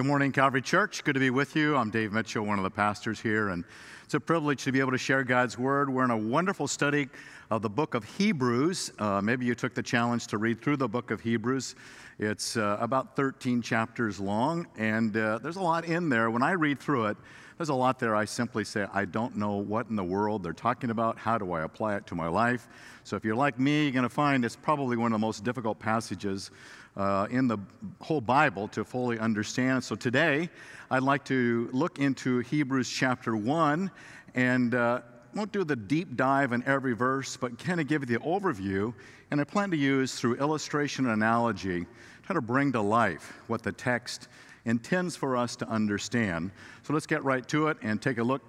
[0.00, 1.04] Good morning, Calvary Church.
[1.04, 1.76] Good to be with you.
[1.76, 3.66] I'm Dave Mitchell, one of the pastors here, and
[4.10, 5.88] it's a privilege to be able to share God's Word.
[5.88, 7.08] We're in a wonderful study
[7.48, 8.90] of the book of Hebrews.
[8.98, 11.76] Uh, maybe you took the challenge to read through the book of Hebrews.
[12.18, 16.28] It's uh, about 13 chapters long, and uh, there's a lot in there.
[16.28, 17.18] When I read through it,
[17.56, 18.16] there's a lot there.
[18.16, 21.16] I simply say, I don't know what in the world they're talking about.
[21.16, 22.66] How do I apply it to my life?
[23.04, 25.44] So if you're like me, you're going to find it's probably one of the most
[25.44, 26.50] difficult passages
[26.96, 27.58] uh, in the
[28.00, 29.84] whole Bible to fully understand.
[29.84, 30.48] So today,
[30.90, 33.90] I'd like to look into Hebrews chapter 1
[34.34, 35.00] and uh,
[35.34, 38.92] won't do the deep dive in every verse, but kind of give you the overview.
[39.30, 41.86] And I plan to use through illustration and analogy,
[42.24, 44.28] try to bring to life what the text
[44.64, 46.50] intends for us to understand.
[46.82, 48.42] So let's get right to it and take a look.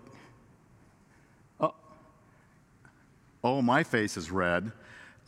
[1.60, 1.74] Oh,
[3.44, 4.72] oh my face is red.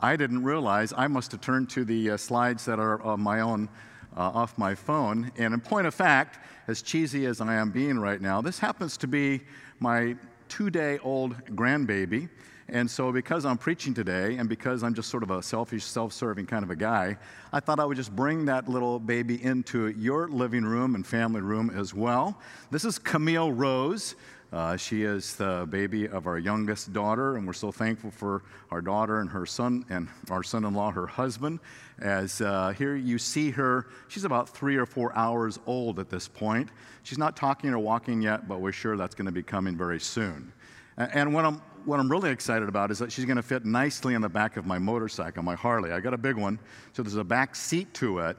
[0.00, 3.40] I didn't realize I must have turned to the uh, slides that are on my
[3.40, 3.68] own
[4.16, 5.32] uh, off my phone.
[5.36, 6.38] And in point of fact,
[6.68, 9.40] as cheesy as I am being right now, this happens to be
[9.84, 10.16] my
[10.48, 12.30] two day old grandbaby.
[12.70, 16.14] And so, because I'm preaching today and because I'm just sort of a selfish, self
[16.14, 17.18] serving kind of a guy,
[17.52, 21.42] I thought I would just bring that little baby into your living room and family
[21.42, 22.40] room as well.
[22.70, 24.16] This is Camille Rose.
[24.54, 28.80] Uh, she is the baby of our youngest daughter, and we're so thankful for our
[28.80, 31.58] daughter and her son, and our son in law, her husband.
[31.98, 36.28] As uh, here you see her, she's about three or four hours old at this
[36.28, 36.68] point.
[37.02, 39.98] She's not talking or walking yet, but we're sure that's going to be coming very
[39.98, 40.52] soon.
[40.98, 44.14] And what I'm, what I'm really excited about is that she's going to fit nicely
[44.14, 45.90] in the back of my motorcycle, my Harley.
[45.90, 46.60] I got a big one,
[46.92, 48.36] so there's a back seat to it.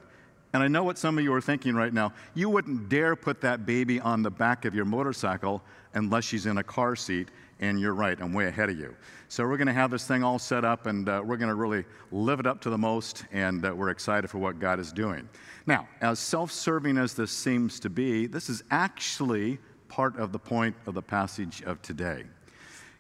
[0.56, 2.14] And I know what some of you are thinking right now.
[2.34, 5.62] You wouldn't dare put that baby on the back of your motorcycle
[5.96, 7.28] unless she's in a car seat.
[7.60, 8.96] And you're right, I'm way ahead of you.
[9.28, 11.56] So we're going to have this thing all set up and uh, we're going to
[11.56, 13.26] really live it up to the most.
[13.34, 15.28] And uh, we're excited for what God is doing.
[15.68, 20.40] Now, as self serving as this seems to be, this is actually part of the
[20.40, 22.24] point of the passage of today.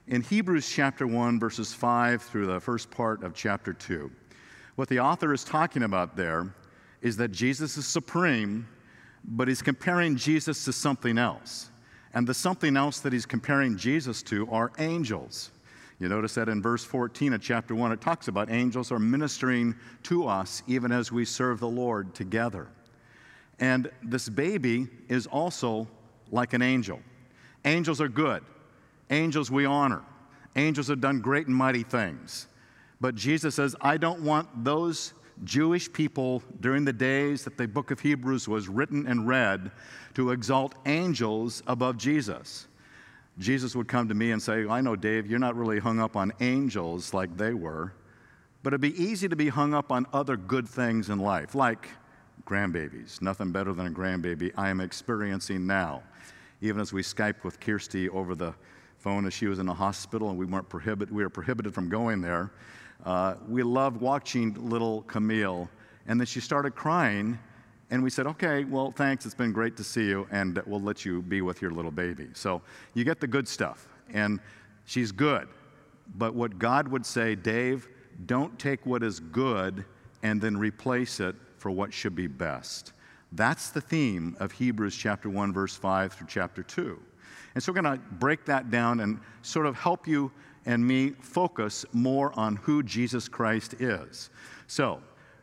[0.07, 4.11] In Hebrews chapter 1, verses 5 through the first part of chapter 2,
[4.75, 6.53] what the author is talking about there
[7.05, 8.67] is that Jesus is supreme,
[9.23, 11.69] but he's comparing Jesus to something else.
[12.15, 15.51] And the something else that he's comparing Jesus to are angels.
[15.99, 19.75] You notice that in verse 14 of chapter 1, it talks about angels are ministering
[20.01, 22.69] to us even as we serve the Lord together.
[23.59, 25.87] And this baby is also
[26.31, 26.99] like an angel.
[27.65, 28.43] Angels are good.
[29.11, 30.01] Angels we honor.
[30.55, 32.47] Angels have done great and mighty things.
[32.99, 35.13] But Jesus says, I don't want those
[35.43, 39.71] Jewish people during the days that the book of Hebrews was written and read
[40.13, 42.67] to exalt angels above Jesus.
[43.37, 46.15] Jesus would come to me and say, I know, Dave, you're not really hung up
[46.15, 47.93] on angels like they were,
[48.63, 51.89] but it'd be easy to be hung up on other good things in life, like
[52.45, 53.21] grandbabies.
[53.21, 56.03] Nothing better than a grandbaby I am experiencing now.
[56.61, 58.55] Even as we Skype with Kirsty over the
[58.97, 61.89] phone as she was in the hospital and we weren't prohibited, we were prohibited from
[61.89, 62.51] going there.
[63.03, 65.69] Uh, we loved watching little Camille,
[66.07, 67.37] and then she started crying,
[67.91, 71.05] and we said, okay, well, thanks, it's been great to see you, and we'll let
[71.05, 72.27] you be with your little baby.
[72.33, 72.61] So
[72.93, 74.39] you get the good stuff, and
[74.85, 75.47] she's good.
[76.15, 77.87] But what God would say, Dave,
[78.25, 79.85] don't take what is good
[80.23, 82.93] and then replace it for what should be best.
[83.31, 86.99] That's the theme of Hebrews chapter 1, verse 5 through chapter 2.
[87.53, 90.31] And so we're going to break that down and sort of help you
[90.65, 94.29] and me focus more on who Jesus Christ is.
[94.67, 95.01] So,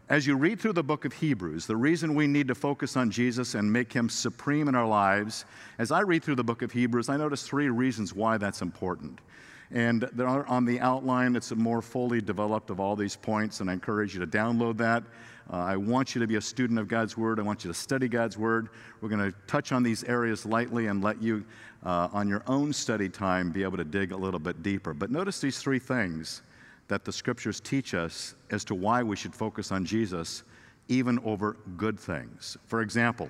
[0.09, 3.11] as you read through the book of Hebrews, the reason we need to focus on
[3.11, 5.47] Jesus and make him supreme in our lives,
[5.79, 9.21] as I read through the book of Hebrews, I notice three reasons why that's important.
[9.71, 14.13] And on the outline, it's more fully developed of all these points, and I encourage
[14.13, 15.03] you to download that.
[15.51, 17.39] Uh, I want you to be a student of God's Word.
[17.39, 18.69] I want you to study God's Word.
[19.01, 21.45] We're going to touch on these areas lightly and let you,
[21.85, 24.95] uh, on your own study time, be able to dig a little bit deeper.
[24.95, 26.43] But notice these three things
[26.89, 30.43] that the Scriptures teach us as to why we should focus on Jesus
[30.89, 32.57] even over good things.
[32.67, 33.29] For example,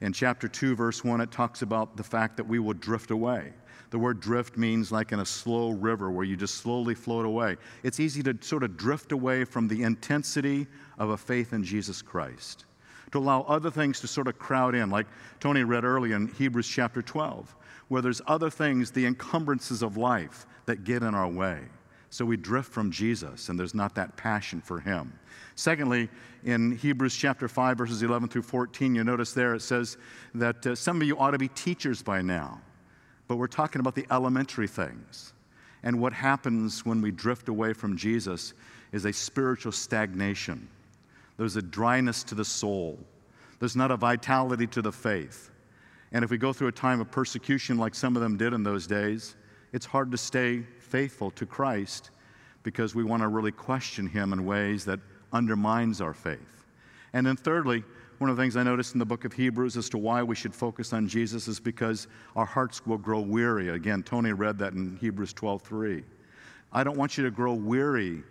[0.00, 3.52] in chapter 2, verse 1, it talks about the fact that we will drift away.
[3.90, 7.56] The word drift means like in a slow river where you just slowly float away.
[7.84, 10.66] It's easy to sort of drift away from the intensity
[10.98, 12.64] of a faith in Jesus Christ,
[13.12, 15.06] to allow other things to sort of crowd in, like
[15.38, 17.54] Tony read earlier in Hebrews chapter 12,
[17.88, 21.60] where there's other things, the encumbrances of life that get in our way.
[22.14, 25.18] So we drift from Jesus, and there's not that passion for Him.
[25.56, 26.08] Secondly,
[26.44, 29.96] in Hebrews chapter 5, verses 11 through 14, you notice there it says
[30.32, 32.60] that uh, some of you ought to be teachers by now,
[33.26, 35.32] but we're talking about the elementary things.
[35.82, 38.54] And what happens when we drift away from Jesus
[38.92, 40.68] is a spiritual stagnation.
[41.36, 42.96] There's a dryness to the soul,
[43.58, 45.50] there's not a vitality to the faith.
[46.12, 48.62] And if we go through a time of persecution like some of them did in
[48.62, 49.34] those days,
[49.72, 50.62] it's hard to stay
[50.94, 52.10] faithful to Christ
[52.62, 55.00] because we want to really question Him in ways that
[55.32, 56.66] undermines our faith.
[57.12, 57.82] And then, thirdly,
[58.18, 60.36] one of the things I noticed in the book of Hebrews as to why we
[60.36, 62.06] should focus on Jesus is because
[62.36, 63.70] our hearts will grow weary.
[63.70, 66.04] Again, Tony read that in Hebrews 12:3.
[66.72, 68.22] I don't want you to grow weary.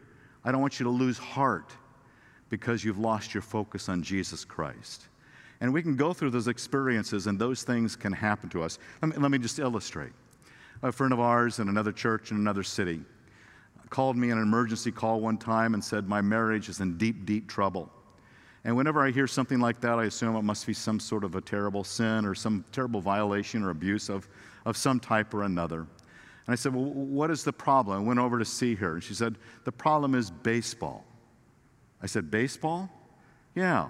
[0.45, 1.69] I don't want you to lose heart
[2.47, 5.09] because you've lost your focus on Jesus Christ.
[5.59, 8.79] And we can go through those experiences, and those things can happen to us.
[9.01, 10.13] Let me, let me just illustrate.
[10.83, 13.01] A friend of ours in another church in another city
[13.89, 17.47] called me an emergency call one time and said, My marriage is in deep, deep
[17.47, 17.91] trouble.
[18.65, 21.35] And whenever I hear something like that, I assume it must be some sort of
[21.35, 24.27] a terrible sin or some terrible violation or abuse of,
[24.65, 25.81] of some type or another.
[25.81, 27.97] And I said, Well, what is the problem?
[27.97, 28.95] I went over to see her.
[28.95, 31.05] And she said, The problem is baseball.
[32.01, 32.89] I said, Baseball?
[33.55, 33.87] Yeah.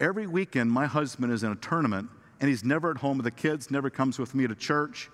[0.00, 2.08] Every weekend, my husband is in a tournament,
[2.40, 5.10] and he's never at home with the kids, never comes with me to church.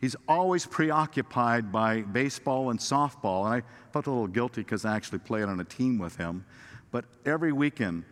[0.00, 3.46] He's always preoccupied by baseball and softball.
[3.46, 6.44] And I felt a little guilty because I actually played on a team with him.
[6.90, 8.04] But every weekend,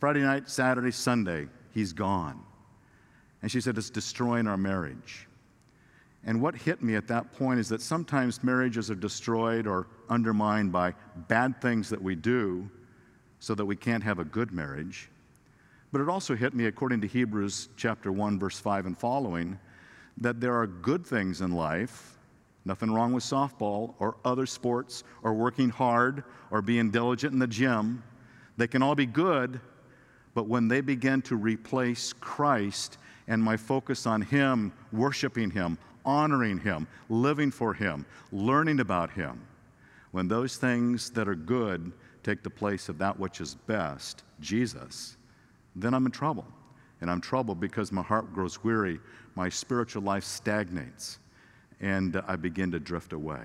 [0.00, 2.42] Friday night, Saturday, Sunday, he's gone.
[3.42, 5.28] And she said, It's destroying our marriage.
[6.24, 10.72] And what hit me at that point is that sometimes marriages are destroyed or undermined
[10.72, 10.94] by
[11.28, 12.68] bad things that we do
[13.38, 15.08] so that we can't have a good marriage.
[15.92, 19.58] But it also hit me, according to Hebrews chapter 1, verse 5 and following,
[20.18, 22.18] that there are good things in life,
[22.64, 27.46] nothing wrong with softball or other sports or working hard or being diligent in the
[27.46, 28.02] gym.
[28.56, 29.60] They can all be good,
[30.34, 32.98] but when they begin to replace Christ
[33.28, 39.40] and my focus on Him, worshiping Him, honoring Him, living for Him, learning about Him,
[40.12, 41.92] when those things that are good
[42.22, 45.16] take the place of that which is best, Jesus,
[45.74, 46.46] then I'm in trouble.
[47.00, 48.98] And I'm troubled because my heart grows weary,
[49.36, 51.18] my spiritual life stagnates,
[51.80, 53.42] and I begin to drift away.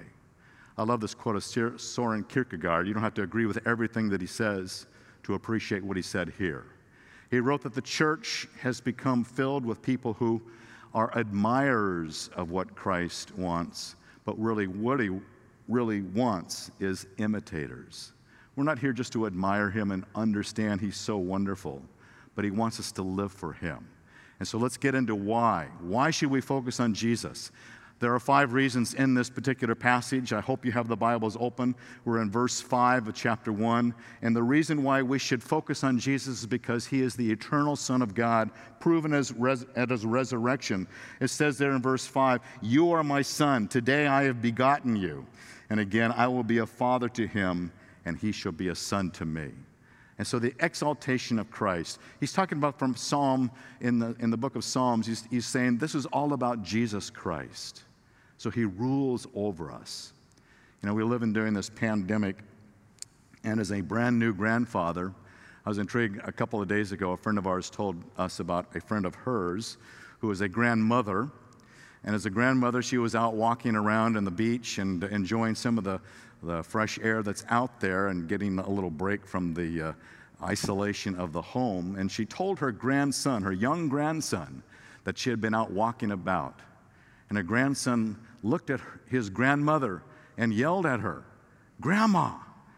[0.77, 2.87] I love this quote of Soren Kierkegaard.
[2.87, 4.87] You don't have to agree with everything that he says
[5.23, 6.65] to appreciate what he said here.
[7.29, 10.41] He wrote that the church has become filled with people who
[10.93, 13.95] are admirers of what Christ wants,
[14.25, 15.11] but really what he
[15.67, 18.13] really wants is imitators.
[18.55, 21.81] We're not here just to admire him and understand he's so wonderful
[22.35, 23.87] but He wants us to live for Him.
[24.41, 25.67] And so let's get into why.
[25.81, 27.51] Why should we focus on Jesus?
[27.99, 30.33] There are five reasons in this particular passage.
[30.33, 31.75] I hope you have the Bibles open.
[32.05, 33.93] We're in verse 5 of chapter 1.
[34.23, 37.75] And the reason why we should focus on Jesus is because he is the eternal
[37.75, 38.49] Son of God,
[38.79, 40.87] proven as res- at his resurrection.
[41.19, 43.67] It says there in verse 5 You are my Son.
[43.67, 45.23] Today I have begotten you.
[45.69, 47.71] And again, I will be a father to him,
[48.05, 49.51] and he shall be a son to me.
[50.21, 54.37] And so the exaltation of Christ, he's talking about from Psalm, in the, in the
[54.37, 57.85] book of Psalms, he's, he's saying this is all about Jesus Christ.
[58.37, 60.13] So he rules over us.
[60.83, 62.35] You know, we live in during this pandemic,
[63.43, 65.11] and as a brand new grandfather,
[65.65, 67.13] I was intrigued a couple of days ago.
[67.13, 69.79] A friend of ours told us about a friend of hers
[70.19, 71.31] who was a grandmother.
[72.03, 75.79] And as a grandmother, she was out walking around on the beach and enjoying some
[75.79, 75.99] of the
[76.43, 79.93] the fresh air that's out there and getting a little break from the uh,
[80.43, 81.95] isolation of the home.
[81.97, 84.63] And she told her grandson, her young grandson,
[85.03, 86.59] that she had been out walking about.
[87.29, 90.03] And her grandson looked at his grandmother
[90.37, 91.23] and yelled at her,
[91.79, 92.33] Grandma,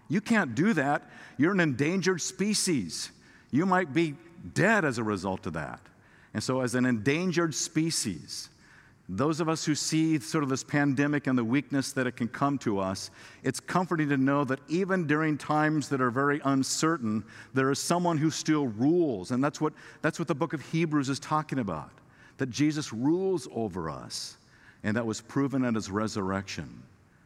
[0.07, 1.09] you can't do that.
[1.37, 3.11] You're an endangered species.
[3.51, 4.15] You might be
[4.53, 5.79] dead as a result of that.
[6.33, 8.49] And so, as an endangered species,
[9.09, 12.29] those of us who see sort of this pandemic and the weakness that it can
[12.29, 13.11] come to us,
[13.43, 18.17] it's comforting to know that even during times that are very uncertain, there is someone
[18.17, 19.31] who still rules.
[19.31, 21.91] And that's what, that's what the book of Hebrews is talking about
[22.37, 24.37] that Jesus rules over us.
[24.83, 26.83] And that was proven at his resurrection.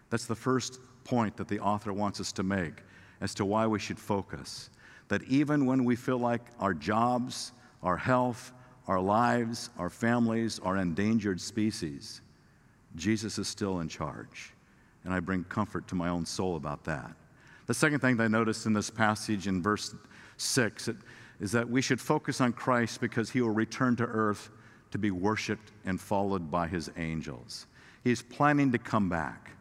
[0.10, 2.84] That's the first point that the author wants us to make
[3.22, 4.70] as to why we should focus.
[5.08, 8.52] That even when we feel like our jobs, our health,
[8.88, 12.22] our lives, our families, our endangered species,
[12.96, 14.54] Jesus is still in charge.
[15.04, 17.12] And I bring comfort to my own soul about that.
[17.66, 19.94] The second thing that I noticed in this passage in verse
[20.38, 20.90] 6
[21.40, 24.50] is that we should focus on Christ because he will return to earth
[24.92, 27.68] to be worshiped and followed by his angels.
[28.04, 29.52] He's planning to come back.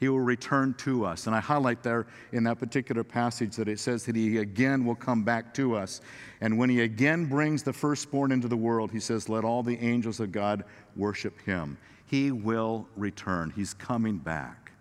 [0.00, 1.26] He will return to us.
[1.26, 4.96] And I highlight there in that particular passage that it says that He again will
[4.96, 6.00] come back to us.
[6.40, 9.78] And when He again brings the firstborn into the world, He says, Let all the
[9.78, 10.64] angels of God
[10.96, 11.78] worship Him.
[12.06, 13.52] He will return.
[13.54, 14.72] He's coming back.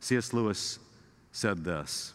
[0.00, 0.32] C.S.
[0.32, 0.78] Lewis
[1.32, 2.14] said this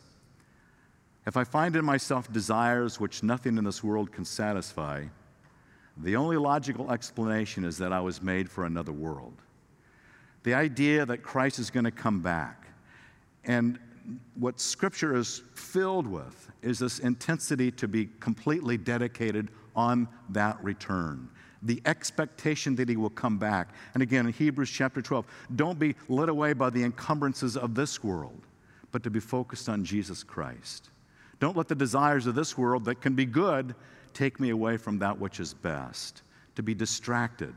[1.25, 5.05] If I find in myself desires which nothing in this world can satisfy,
[5.97, 9.33] the only logical explanation is that I was made for another world.
[10.43, 12.67] The idea that Christ is going to come back.
[13.45, 13.79] And
[14.35, 21.29] what Scripture is filled with is this intensity to be completely dedicated on that return.
[21.63, 23.69] The expectation that he will come back.
[23.93, 28.03] And again, in Hebrews chapter 12, don't be led away by the encumbrances of this
[28.03, 28.41] world,
[28.91, 30.89] but to be focused on Jesus Christ.
[31.39, 33.75] Don't let the desires of this world that can be good
[34.13, 36.23] take me away from that which is best.
[36.55, 37.53] To be distracted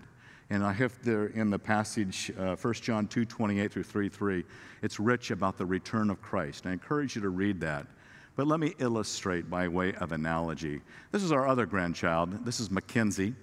[0.51, 4.45] and I have there in the passage, uh, 1 John 2 28 through 3 3,
[4.83, 6.67] it's rich about the return of Christ.
[6.67, 7.87] I encourage you to read that.
[8.37, 10.81] But let me illustrate by way of analogy.
[11.13, 12.45] This is our other grandchild.
[12.45, 13.35] This is Mackenzie.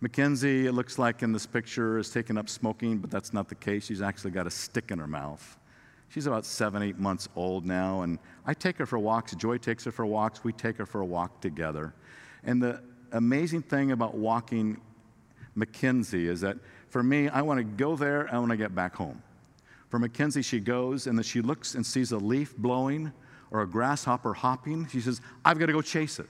[0.00, 3.54] Mackenzie, it looks like in this picture, is taking up smoking, but that's not the
[3.54, 3.86] case.
[3.86, 5.56] She's actually got a stick in her mouth.
[6.08, 9.34] She's about seven, eight months old now, and I take her for walks.
[9.34, 10.42] Joy takes her for walks.
[10.42, 11.94] We take her for a walk together.
[12.44, 12.80] And the
[13.12, 14.80] amazing thing about walking
[15.58, 16.56] Mackenzie is that
[16.88, 19.22] for me, I want to go there, I want to get back home.
[19.88, 23.12] For Mackenzie, she goes and then she looks and sees a leaf blowing
[23.50, 24.86] or a grasshopper hopping.
[24.88, 26.26] She says, I've got to go chase it.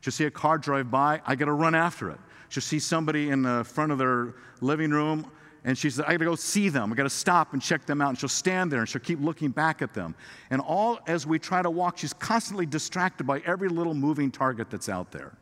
[0.00, 2.18] She'll see a car drive by, I got to run after it.
[2.48, 5.30] She'll see somebody in the front of their living room,
[5.64, 6.92] and she says, I gotta go see them.
[6.92, 8.08] I gotta stop and check them out.
[8.10, 10.14] And she'll stand there and she'll keep looking back at them.
[10.48, 14.70] And all as we try to walk, she's constantly distracted by every little moving target
[14.70, 15.32] that's out there.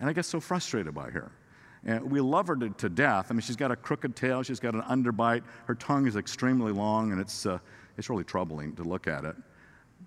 [0.00, 1.30] And I get so frustrated by her.
[1.84, 3.26] And we love her to, to, death.
[3.30, 6.72] I mean, she's got a crooked tail, she's got an underbite, her tongue is extremely
[6.72, 7.58] long, and it's, uh,
[7.98, 9.36] it's really troubling to look at it.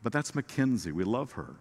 [0.01, 0.91] But that's Mackenzie.
[0.91, 1.55] We love her.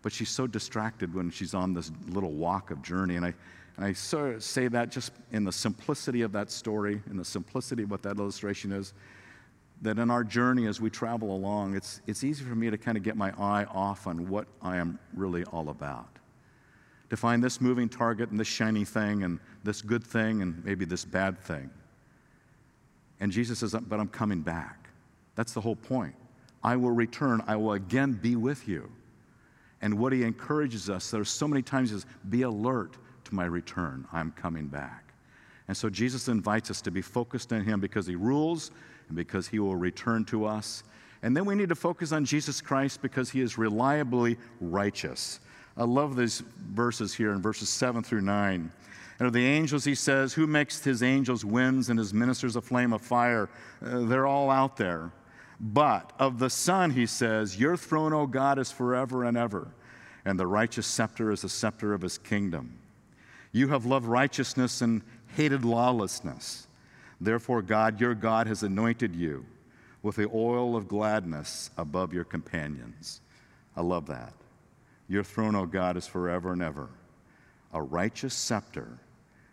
[0.00, 3.16] But she's so distracted when she's on this little walk of journey.
[3.16, 3.34] And I,
[3.76, 7.24] and I sort of say that just in the simplicity of that story, in the
[7.24, 8.94] simplicity of what that illustration is,
[9.82, 12.96] that in our journey as we travel along, it's, it's easy for me to kind
[12.96, 16.18] of get my eye off on what I am really all about
[17.10, 20.84] to find this moving target and this shiny thing and this good thing and maybe
[20.84, 21.70] this bad thing.
[23.20, 24.88] And Jesus says, But I'm coming back.
[25.34, 26.14] That's the whole point.
[26.62, 28.90] I will return, I will again be with you.
[29.80, 34.06] And what he encourages us, there's so many times, is be alert to my return.
[34.12, 35.12] I'm coming back.
[35.68, 38.70] And so Jesus invites us to be focused on him because he rules
[39.08, 40.82] and because he will return to us.
[41.22, 45.40] And then we need to focus on Jesus Christ because he is reliably righteous.
[45.78, 46.42] I love these
[46.72, 48.72] verses here in verses 7 through 9.
[49.20, 52.60] And of the angels, he says, Who makes his angels winds and his ministers a
[52.60, 53.48] flame of fire?
[53.84, 55.12] Uh, they're all out there.
[55.60, 59.68] But of the Son, he says, Your throne, O God, is forever and ever,
[60.24, 62.78] and the righteous scepter is the scepter of his kingdom.
[63.52, 65.02] You have loved righteousness and
[65.36, 66.66] hated lawlessness.
[67.20, 69.46] Therefore, God, your God, has anointed you
[70.02, 73.20] with the oil of gladness above your companions.
[73.76, 74.32] I love that.
[75.08, 76.88] Your throne, O God, is forever and ever.
[77.72, 78.98] A righteous scepter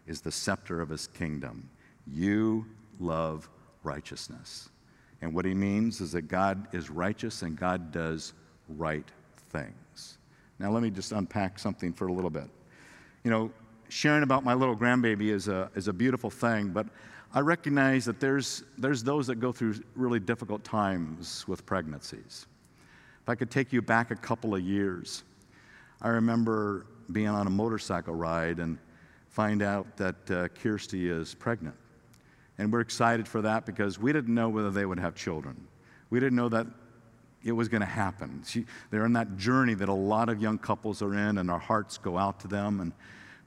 [0.06, 1.70] is the scepter of his kingdom.
[2.08, 2.66] You
[3.00, 3.50] love
[3.84, 4.70] righteousness.
[5.22, 8.34] And what he means is that God is righteous and God does
[8.70, 9.10] right
[9.50, 10.18] things.
[10.60, 12.50] Now, let me just unpack something for a little bit.
[13.24, 13.52] You know,
[13.90, 16.88] sharing about my little grandbaby is a, is a beautiful thing, but
[17.34, 22.46] I recognize that there's, there's those that go through really difficult times with pregnancies.
[23.22, 25.24] If I could take you back a couple of years,
[26.02, 28.78] I remember being on a motorcycle ride and
[29.30, 31.76] find out that uh, Kirsty is pregnant.
[32.58, 35.68] And we're excited for that because we didn't know whether they would have children.
[36.10, 36.68] We didn't know that
[37.44, 38.44] it was going to happen.
[38.46, 41.60] She, they're in that journey that a lot of young couples are in, and our
[41.60, 42.80] hearts go out to them.
[42.80, 42.94] And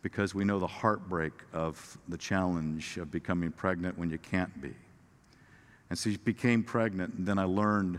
[0.03, 4.75] because we know the heartbreak of the challenge of becoming pregnant when you can't be.
[5.91, 7.99] And so she became pregnant, and then I learned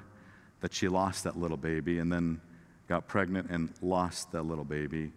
[0.61, 2.39] that she lost that little baby, and then
[2.89, 5.11] got pregnant and lost that little baby.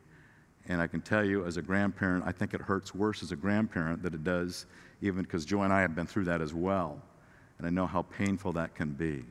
[0.69, 3.37] And I can tell you, as a grandparent, I think it hurts worse as a
[3.37, 4.67] grandparent than it does,
[5.01, 7.03] even because Joy and I have been through that as well.
[7.59, 9.25] And I know how painful that can be,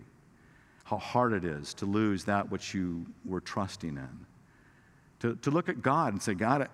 [0.84, 4.26] how hard it is to lose that which you were trusting in.
[5.20, 6.68] To, to look at God and say, God,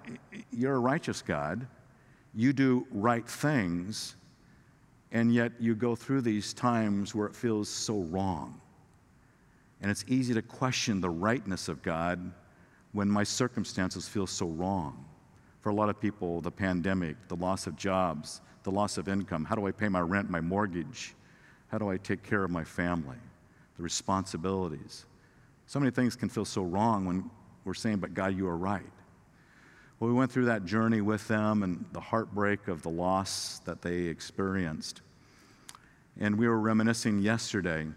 [0.51, 1.67] you're a righteous God.
[2.33, 4.15] You do right things,
[5.12, 8.62] and yet you go through these times where it feels so wrong.
[9.81, 12.31] And it's easy to question the rightness of God
[12.93, 15.05] when my circumstances feel so wrong.
[15.62, 19.46] For a lot of people, the pandemic, the loss of jobs, the loss of income,
[19.46, 21.13] how do I pay my rent, my mortgage,
[21.67, 23.17] How do I take care of my family?
[23.75, 25.05] The responsibilities.
[25.65, 27.29] So many things can feel so wrong when
[27.65, 28.81] we're saying, But God, you are right.
[30.00, 33.81] Well, we went through that journey with them and the heartbreak of the loss that
[33.81, 35.01] they experienced.
[36.19, 37.88] And we were reminiscing yesterday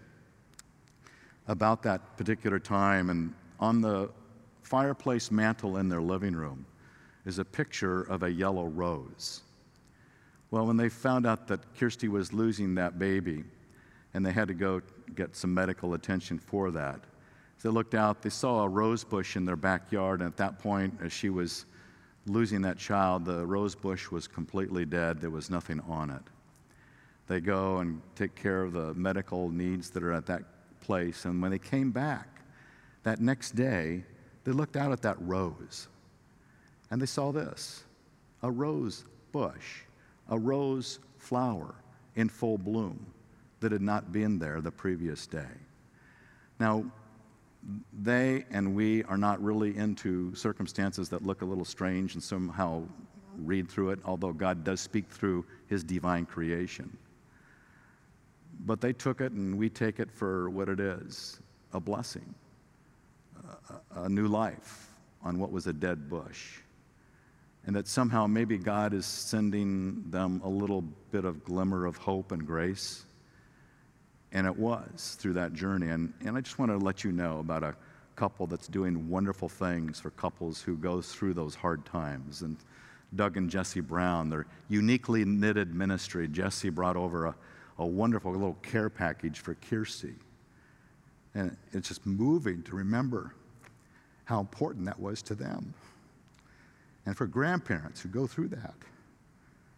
[1.51, 3.09] about that particular time.
[3.09, 4.09] And on the
[4.63, 6.65] fireplace mantle in their living room
[7.25, 9.41] is a picture of a yellow rose.
[10.49, 13.43] Well, when they found out that Kirsty was losing that baby
[14.13, 14.81] and they had to go
[15.13, 17.01] get some medical attention for that,
[17.61, 20.21] they looked out, they saw a rose bush in their backyard.
[20.21, 21.65] And at that point, as she was
[22.25, 25.21] losing that child, the rose bush was completely dead.
[25.21, 26.23] There was nothing on it.
[27.27, 30.50] They go and take care of the medical needs that are at that
[30.81, 31.25] place.
[31.25, 32.41] And when they came back
[33.03, 34.03] that next day,
[34.43, 35.87] they looked out at that rose
[36.89, 37.83] and they saw this
[38.43, 39.83] a rose bush,
[40.29, 41.75] a rose flower
[42.15, 43.05] in full bloom
[43.59, 45.53] that had not been there the previous day.
[46.59, 46.83] Now,
[48.01, 52.83] they and we are not really into circumstances that look a little strange and somehow
[53.37, 56.95] read through it, although God does speak through his divine creation.
[58.65, 61.39] But they took it and we take it for what it is
[61.73, 62.35] a blessing,
[63.95, 64.89] a, a new life
[65.23, 66.57] on what was a dead bush.
[67.65, 72.31] And that somehow maybe God is sending them a little bit of glimmer of hope
[72.31, 73.05] and grace
[74.31, 75.89] and it was through that journey.
[75.89, 77.75] And, and I just want to let you know about a
[78.15, 82.41] couple that's doing wonderful things for couples who go through those hard times.
[82.41, 82.57] And
[83.15, 87.35] Doug and Jesse Brown, their uniquely knitted ministry, Jesse brought over a,
[87.81, 90.15] a wonderful little care package for Kirsty.
[91.33, 93.33] And it's just moving to remember
[94.25, 95.73] how important that was to them.
[97.05, 98.75] And for grandparents who go through that,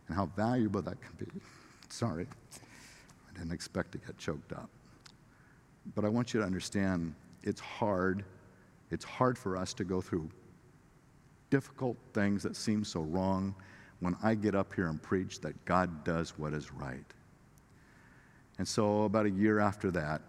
[0.07, 1.31] and how valuable that can be.
[1.89, 2.27] Sorry.
[2.53, 4.69] I didn't expect to get choked up.
[5.95, 8.23] But I want you to understand it's hard.
[8.91, 10.29] It's hard for us to go through
[11.49, 13.55] difficult things that seem so wrong
[13.99, 17.05] when I get up here and preach that God does what is right.
[18.57, 20.21] And so, about a year after that,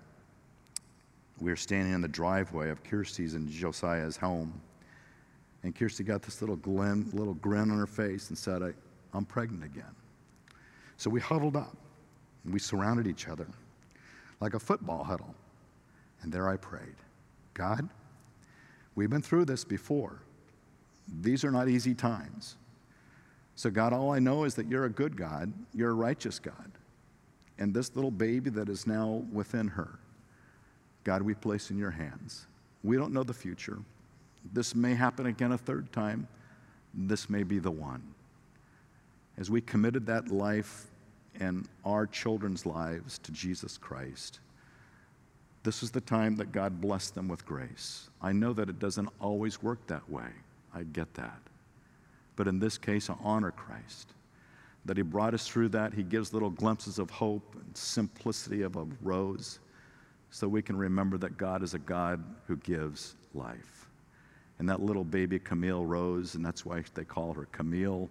[1.41, 4.61] we were standing in the driveway of Kirsty's and Josiah's home.
[5.63, 8.73] And Kirsty got this little, grin, little grin on her face and said, I,
[9.13, 9.95] I'm pregnant again.
[10.97, 11.77] So we huddled up.
[12.45, 13.47] We surrounded each other
[14.41, 15.35] like a football huddle.
[16.23, 16.97] And there I prayed
[17.55, 17.89] God,
[18.95, 20.21] we've been through this before.
[21.21, 22.57] These are not easy times.
[23.57, 26.73] So, God, all I know is that you're a good God, you're a righteous God.
[27.59, 29.99] And this little baby that is now within her,
[31.05, 32.47] God, we place in your hands.
[32.83, 33.79] We don't know the future.
[34.53, 36.27] This may happen again a third time.
[36.93, 38.03] This may be the one.
[39.37, 40.87] As we committed that life
[41.41, 44.41] and our children's lives to Jesus Christ.
[45.63, 48.09] This is the time that God blessed them with grace.
[48.21, 50.29] I know that it doesn't always work that way.
[50.75, 51.41] I get that.
[52.37, 54.13] But in this case, I honor Christ.
[54.85, 55.95] That He brought us through that.
[55.95, 59.61] He gives little glimpses of hope and simplicity of a rose
[60.31, 63.89] so we can remember that God is a God who gives life.
[64.59, 68.09] And that little baby Camille Rose, and that's why they call her Camille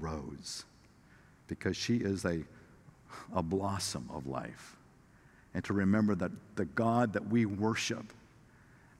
[0.00, 0.64] Rose
[1.48, 2.44] because she is a,
[3.34, 4.76] a blossom of life.
[5.54, 8.12] And to remember that the God that we worship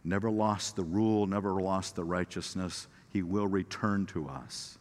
[0.02, 2.88] never lost the rule, never lost the righteousness.
[3.10, 4.77] He will return to us.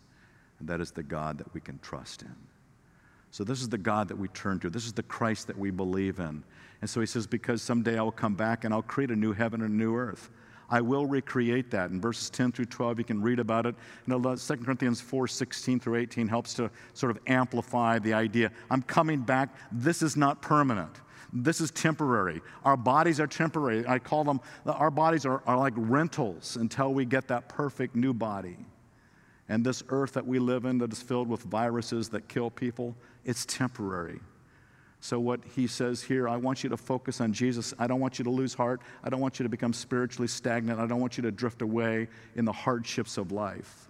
[0.60, 2.36] And that is the God that we can trust in.
[3.30, 4.70] So, this is the God that we turn to.
[4.70, 6.43] This is the Christ that we believe in.
[6.82, 9.34] And so he says, Because someday I will come back and I'll create a new
[9.34, 10.30] heaven and a new earth.
[10.70, 11.91] I will recreate that.
[11.91, 13.76] In verses 10 through 12, you can read about it.
[14.06, 18.52] And 2 uh, Corinthians 4 16 through 18 helps to sort of amplify the idea
[18.70, 19.56] I'm coming back.
[19.72, 21.02] This is not permanent.
[21.34, 22.41] This is temporary.
[22.63, 23.86] Our bodies are temporary.
[23.86, 28.13] I call them, our bodies are, are like rentals until we get that perfect new
[28.13, 28.58] body.
[29.49, 32.95] And this earth that we live in that is filled with viruses that kill people,
[33.23, 34.19] it's temporary.
[34.99, 37.73] So, what he says here, I want you to focus on Jesus.
[37.77, 38.81] I don't want you to lose heart.
[39.03, 40.79] I don't want you to become spiritually stagnant.
[40.79, 43.88] I don't want you to drift away in the hardships of life.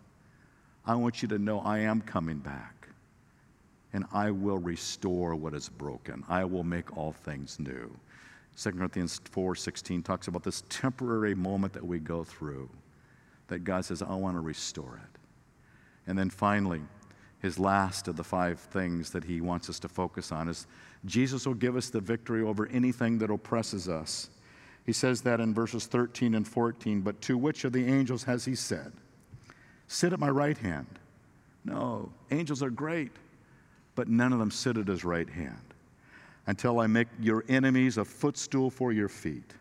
[0.85, 2.77] I want you to know I am coming back
[3.93, 6.23] and I will restore what is broken.
[6.29, 7.91] I will make all things new.
[8.55, 12.69] 2 Corinthians 4:16 talks about this temporary moment that we go through
[13.47, 15.16] that God says I want to restore it.
[16.07, 16.81] And then finally,
[17.39, 20.65] his last of the five things that he wants us to focus on is
[21.05, 24.29] Jesus will give us the victory over anything that oppresses us.
[24.85, 27.01] He says that in verses 13 and 14.
[27.01, 28.91] But to which of the angels has he said,
[29.87, 30.87] Sit at my right hand?
[31.63, 33.11] No, angels are great,
[33.95, 35.73] but none of them sit at his right hand
[36.47, 39.53] until I make your enemies a footstool for your feet.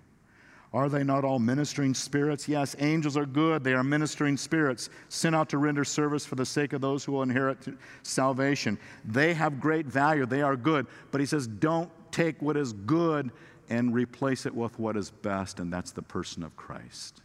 [0.72, 2.48] Are they not all ministering spirits?
[2.48, 3.64] Yes, angels are good.
[3.64, 7.12] They are ministering spirits sent out to render service for the sake of those who
[7.12, 7.58] will inherit
[8.02, 8.78] salvation.
[9.04, 10.26] They have great value.
[10.26, 10.86] They are good.
[11.12, 13.30] But he says, don't take what is good
[13.68, 17.22] and replace it with what is best, and that's the person of Christ.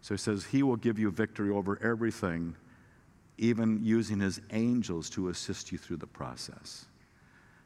[0.00, 2.56] So he says, He will give you victory over everything,
[3.38, 6.86] even using His angels to assist you through the process.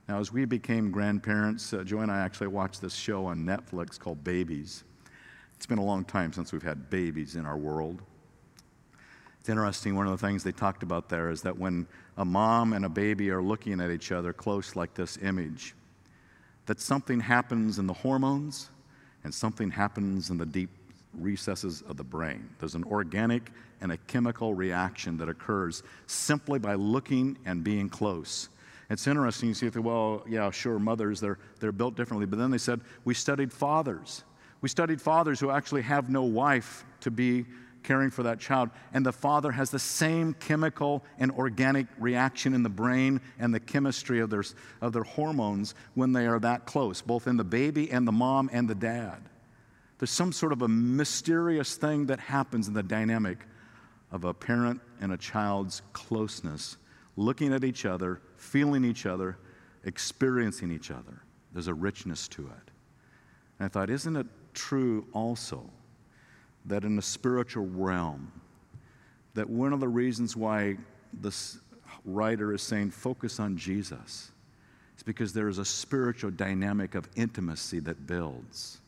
[0.09, 3.99] Now, as we became grandparents, uh, Joy and I actually watched this show on Netflix
[3.99, 4.85] called Babies.
[5.57, 8.03] It's been a long time since we've had babies in our world.
[9.41, 12.73] It's interesting, one of the things they talked about there is that when a mom
[12.73, 15.75] and a baby are looking at each other close like this image,
[16.67, 18.71] that something happens in the hormones
[19.25, 20.71] and something happens in the deep
[21.15, 22.49] recesses of the brain.
[22.59, 28.49] There's an organic and a chemical reaction that occurs simply by looking and being close.
[28.89, 29.49] It's interesting.
[29.49, 32.27] You see, they, well, yeah, sure, mothers, they're, they're built differently.
[32.27, 34.25] But then they said, we studied fathers.
[34.61, 37.47] We studied fathers who actually have no wife to be
[37.83, 38.71] caring for that child.
[38.93, 43.61] And the father has the same chemical and organic reaction in the brain and the
[43.61, 44.45] chemistry of their,
[44.81, 48.51] of their hormones when they are that close, both in the baby and the mom
[48.53, 49.21] and the dad.
[49.99, 53.39] There's some sort of a mysterious thing that happens in the dynamic
[54.11, 56.77] of a parent and a child's closeness,
[57.17, 59.39] looking at each other, feeling each other,
[59.85, 61.23] experiencing each other.
[61.53, 62.71] There's a richness to it.
[63.59, 65.71] And I thought, isn't it true also
[66.67, 68.31] that in the spiritual realm,
[69.35, 70.77] that one of the reasons why
[71.13, 71.59] this
[72.05, 74.31] writer is saying focus on Jesus
[74.97, 78.79] is because there is a spiritual dynamic of intimacy that builds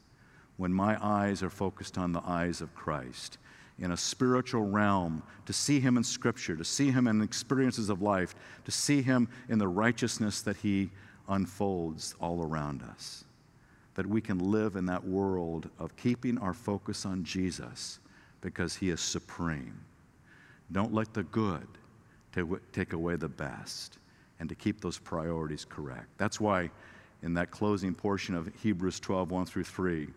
[0.57, 3.39] when my eyes are focused on the eyes of Christ
[3.79, 8.03] in a spiritual realm, to see Him in Scripture, to see Him in experiences of
[8.03, 10.91] life, to see Him in the righteousness that He
[11.29, 13.25] unfolds all around us.
[13.95, 18.01] That we can live in that world of keeping our focus on Jesus
[18.41, 19.79] because He is supreme.
[20.73, 21.67] Don't let the good
[22.73, 23.99] take away the best
[24.41, 26.07] and to keep those priorities correct.
[26.19, 26.71] That's why
[27.23, 30.09] in that closing portion of Hebrews 12, 1 through 3,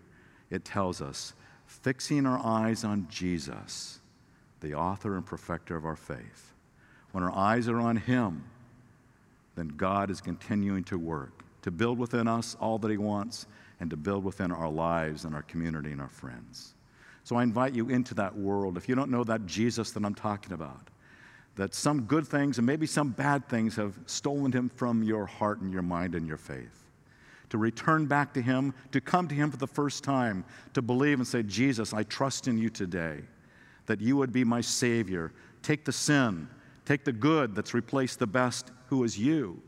[0.52, 1.34] it tells us
[1.72, 4.00] fixing our eyes on Jesus,
[4.60, 6.54] the author and perfecter of our faith.
[7.14, 8.44] When our eyes are on Him,
[9.56, 11.32] then God is continuing to work
[11.62, 13.46] to build within us all that He wants
[13.80, 16.74] and to build within our lives and our community and our friends.
[17.24, 18.78] So I invite you into that world.
[18.78, 20.90] If you don't know that Jesus that I'm talking about,
[21.56, 25.62] that some good things and maybe some bad things have stolen him from your heart
[25.62, 26.82] and your mind and your faith
[27.52, 31.20] to return back to Him, to come to Him for the first time, to believe
[31.20, 33.20] and say, Jesus, I trust in you today,
[33.86, 35.34] that you would be my Savior.
[35.62, 36.48] Take the sin,
[36.86, 39.62] take the good that's replaced the best, who is you,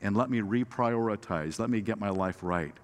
[0.00, 1.60] and let me reprioritize.
[1.60, 2.74] Let me get my life right.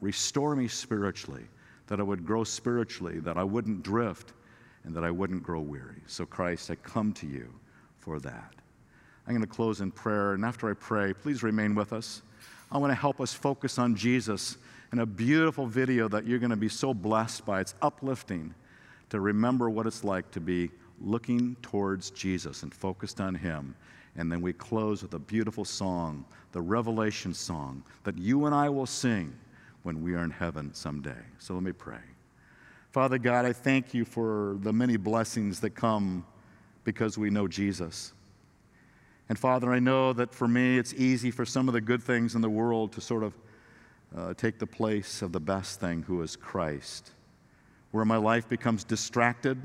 [0.00, 1.44] Restore me spiritually,
[1.88, 4.32] that I would grow spiritually, that I wouldn't drift,
[4.84, 6.02] and that I wouldn't grow weary.
[6.06, 7.52] So, Christ, I come to you
[7.98, 8.54] for that.
[9.26, 12.22] I'm going to close in prayer, and after I pray, please remain with us.
[12.70, 14.58] I want to help us focus on Jesus
[14.92, 17.60] in a beautiful video that you're going to be so blessed by.
[17.60, 18.54] It's uplifting
[19.10, 23.74] to remember what it's like to be looking towards Jesus and focused on Him.
[24.16, 28.68] And then we close with a beautiful song, the Revelation song, that you and I
[28.68, 29.32] will sing
[29.82, 31.22] when we are in heaven someday.
[31.38, 32.00] So let me pray.
[32.90, 36.26] Father God, I thank you for the many blessings that come
[36.84, 38.12] because we know Jesus.
[39.28, 42.34] And Father, I know that for me, it's easy for some of the good things
[42.34, 43.34] in the world to sort of
[44.16, 47.10] uh, take the place of the best thing, who is Christ.
[47.90, 49.60] Where my life becomes distracted,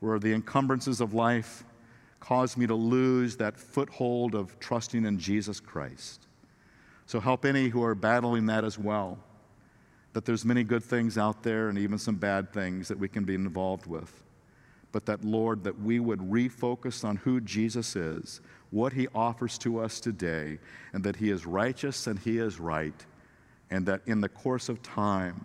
[0.00, 1.64] where the encumbrances of life
[2.18, 6.26] cause me to lose that foothold of trusting in Jesus Christ.
[7.06, 9.18] So help any who are battling that as well.
[10.14, 13.24] That there's many good things out there and even some bad things that we can
[13.24, 14.24] be involved with.
[14.90, 18.40] But that, Lord, that we would refocus on who Jesus is,
[18.74, 20.58] what he offers to us today,
[20.92, 23.06] and that he is righteous and he is right,
[23.70, 25.44] and that in the course of time,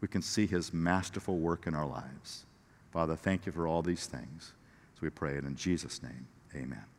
[0.00, 2.46] we can see his masterful work in our lives.
[2.92, 4.52] Father, thank you for all these things.
[4.94, 6.28] So we pray it in Jesus' name.
[6.54, 6.93] Amen.